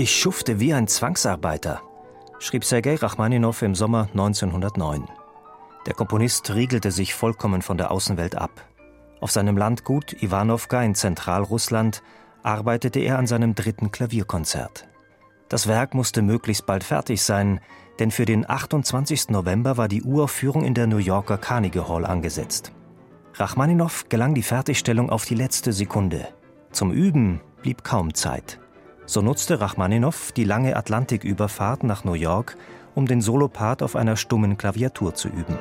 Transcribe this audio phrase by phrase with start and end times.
[0.00, 1.82] Ich schufte wie ein Zwangsarbeiter,
[2.38, 5.08] schrieb Sergei Rachmaninow im Sommer 1909.
[5.86, 8.64] Der Komponist riegelte sich vollkommen von der Außenwelt ab.
[9.20, 12.04] Auf seinem Landgut Iwanowka in Zentralrussland
[12.44, 14.86] arbeitete er an seinem dritten Klavierkonzert.
[15.48, 17.58] Das Werk musste möglichst bald fertig sein,
[17.98, 19.30] denn für den 28.
[19.30, 22.70] November war die Uraufführung in der New Yorker Carnegie Hall angesetzt.
[23.34, 26.28] Rachmaninow gelang die Fertigstellung auf die letzte Sekunde.
[26.70, 28.60] Zum Üben blieb kaum Zeit.
[29.08, 32.58] So nutzte Rachmaninow die lange Atlantiküberfahrt nach New York,
[32.94, 35.56] um den Solopart auf einer stummen Klaviatur zu üben.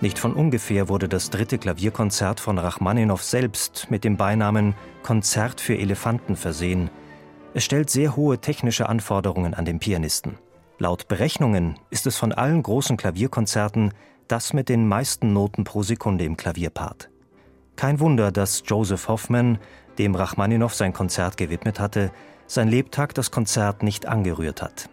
[0.00, 5.76] Nicht von ungefähr wurde das dritte Klavierkonzert von Rachmaninow selbst mit dem Beinamen Konzert für
[5.76, 6.88] Elefanten versehen.
[7.52, 10.38] Es stellt sehr hohe technische Anforderungen an den Pianisten.
[10.78, 13.92] Laut Berechnungen ist es von allen großen Klavierkonzerten
[14.28, 17.10] das mit den meisten Noten pro Sekunde im Klavierpart.
[17.76, 19.58] Kein Wunder, dass Joseph Hoffman,
[19.98, 22.12] dem Rachmaninow sein Konzert gewidmet hatte,
[22.46, 24.88] sein Lebtag das Konzert nicht angerührt hat.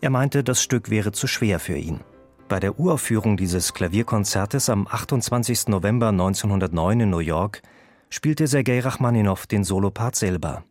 [0.00, 2.00] Er meinte, das Stück wäre zu schwer für ihn.
[2.48, 5.68] Bei der Uraufführung dieses Klavierkonzertes am 28.
[5.68, 7.62] November 1909 in New York
[8.08, 10.64] spielte Sergei Rachmaninow den Solopart selber.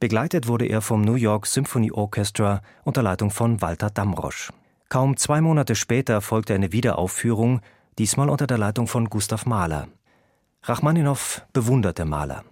[0.00, 4.50] Begleitet wurde er vom New York Symphony Orchestra unter Leitung von Walter Damrosch.
[4.92, 7.62] Kaum zwei Monate später folgte eine Wiederaufführung,
[7.98, 9.88] diesmal unter der Leitung von Gustav Mahler.
[10.64, 12.44] Rachmaninow bewunderte Mahler.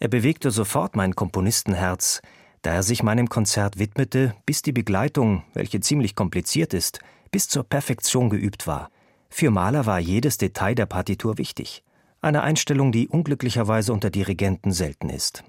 [0.00, 2.20] Er bewegte sofort mein Komponistenherz,
[2.62, 6.98] da er sich meinem Konzert widmete, bis die Begleitung, welche ziemlich kompliziert ist,
[7.30, 8.90] bis zur Perfektion geübt war.
[9.30, 11.84] Für Mahler war jedes Detail der Partitur wichtig.
[12.20, 15.44] Eine Einstellung, die unglücklicherweise unter Dirigenten selten ist.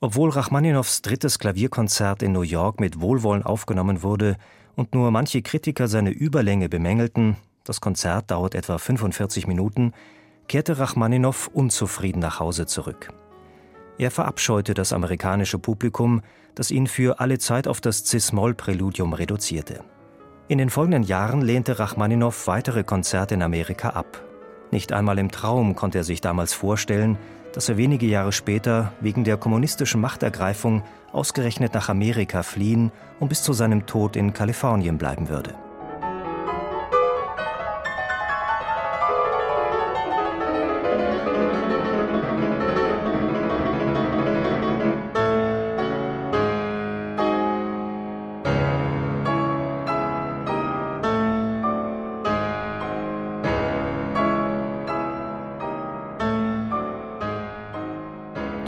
[0.00, 4.36] Obwohl Rachmaninows drittes Klavierkonzert in New York mit Wohlwollen aufgenommen wurde
[4.76, 9.92] und nur manche Kritiker seine Überlänge bemängelten, das Konzert dauert etwa 45 Minuten,
[10.46, 13.08] kehrte Rachmaninow unzufrieden nach Hause zurück.
[13.98, 16.20] Er verabscheute das amerikanische Publikum,
[16.54, 19.82] das ihn für alle Zeit auf das Cis-Moll-Präludium reduzierte.
[20.48, 24.22] In den folgenden Jahren lehnte Rachmaninow weitere Konzerte in Amerika ab.
[24.70, 27.18] Nicht einmal im Traum konnte er sich damals vorstellen,
[27.56, 33.42] dass er wenige Jahre später wegen der kommunistischen Machtergreifung ausgerechnet nach Amerika fliehen und bis
[33.42, 35.54] zu seinem Tod in Kalifornien bleiben würde.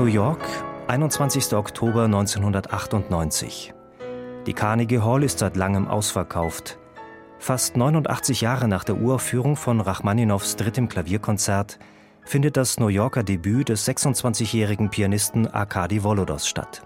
[0.09, 0.41] York,
[0.87, 1.53] 21.
[1.55, 3.75] Oktober 1998.
[4.47, 6.79] Die Carnegie Hall ist seit langem ausverkauft.
[7.39, 11.79] Fast 89 Jahre nach der Uraufführung von Rachmaninows drittem Klavierkonzert
[12.25, 16.83] findet das New Yorker Debüt des 26-jährigen Pianisten Arkadi Volodos statt.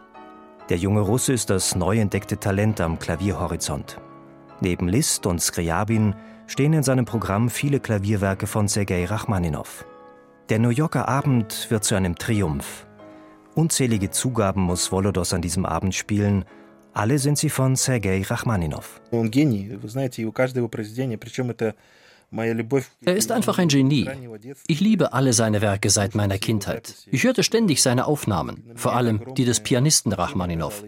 [0.68, 3.98] Der junge Russe ist das neu entdeckte Talent am Klavierhorizont.
[4.60, 6.14] Neben Liszt und Skriabin
[6.46, 9.84] stehen in seinem Programm viele Klavierwerke von Sergei Rachmaninow.
[10.48, 12.86] Der New Yorker Abend wird zu einem Triumph.
[13.54, 16.46] Unzählige Zugaben muss Volodos an diesem Abend spielen.
[16.94, 19.00] Alle sind sie von Sergei Rachmaninow.
[23.04, 24.08] Er ist einfach ein Genie.
[24.66, 26.94] Ich liebe alle seine Werke seit meiner Kindheit.
[27.10, 30.84] Ich hörte ständig seine Aufnahmen, vor allem die des Pianisten Rachmaninow.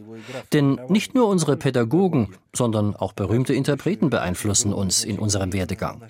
[0.53, 6.03] Denn nicht nur unsere Pädagogen, sondern auch berühmte Interpreten beeinflussen uns in unserem Werdegang.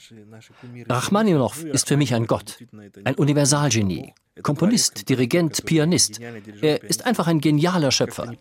[0.89, 2.58] Rachmaninow ist für mich ein Gott,
[3.05, 6.20] ein Universalgenie, Komponist, Dirigent, Pianist.
[6.61, 8.32] Er ist einfach ein genialer Schöpfer.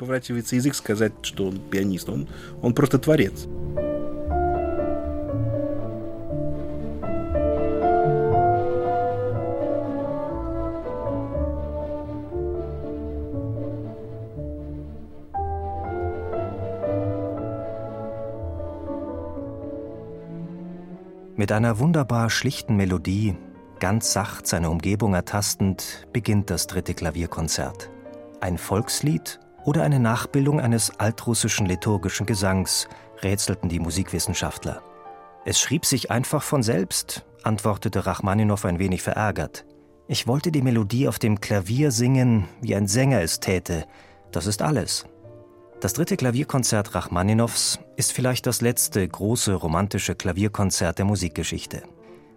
[21.35, 23.35] Mit einer wunderbar schlichten Melodie,
[23.79, 27.89] ganz sacht seine Umgebung ertastend, beginnt das dritte Klavierkonzert.
[28.39, 32.87] Ein Volkslied oder eine Nachbildung eines altrussischen liturgischen Gesangs,
[33.23, 34.83] rätselten die Musikwissenschaftler.
[35.43, 39.65] Es schrieb sich einfach von selbst, antwortete Rachmaninow ein wenig verärgert.
[40.07, 43.85] Ich wollte die Melodie auf dem Klavier singen, wie ein Sänger es täte.
[44.31, 45.05] Das ist alles.
[45.81, 51.83] Das dritte Klavierkonzert Rachmaninows ist vielleicht das letzte große romantische Klavierkonzert der Musikgeschichte.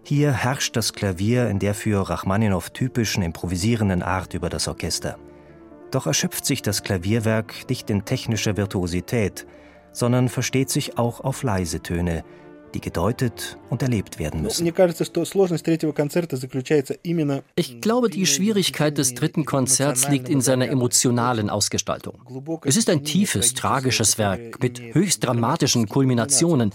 [0.03, 5.17] Hier herrscht das Klavier in der für Rachmaninow typischen improvisierenden Art über das Orchester.
[5.91, 9.45] Doch erschöpft sich das Klavierwerk nicht in technischer Virtuosität,
[9.91, 12.23] sondern versteht sich auch auf leise Töne,
[12.77, 14.65] die gedeutet und erlebt werden müssen.
[17.55, 22.19] Ich glaube, die Schwierigkeit des dritten Konzerts liegt in seiner emotionalen Ausgestaltung.
[22.63, 26.71] Es ist ein tiefes, tragisches Werk mit höchst dramatischen Kulminationen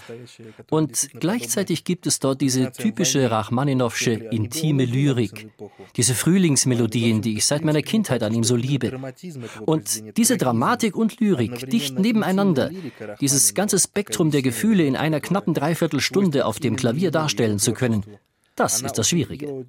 [0.71, 5.51] und gleichzeitig gibt es dort diese typische Rachmaninowsche intime Lyrik,
[5.97, 8.99] diese Frühlingsmelodien, die ich seit meiner Kindheit an ihm so liebe.
[9.67, 12.71] Und diese Dramatik und Lyrik dicht nebeneinander,
[13.21, 17.73] dieses ganze Spektrum der Gefühle in einer knappen Dreiviertel Dreiviertelstunde auf dem Klavier darstellen zu
[17.73, 18.05] können,
[18.55, 19.67] das ist das Schwierige.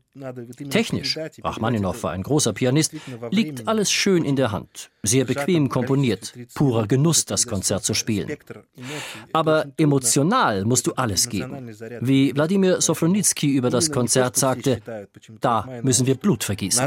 [0.69, 2.93] Technisch, Rachmaninow war ein großer Pianist,
[3.31, 8.29] liegt alles schön in der Hand, sehr bequem komponiert, purer Genuss, das Konzert zu spielen.
[9.31, 11.71] Aber emotional musst du alles geben.
[12.01, 14.81] Wie Wladimir Sofronitsky über das Konzert sagte,
[15.39, 16.81] da müssen wir Blut vergießen.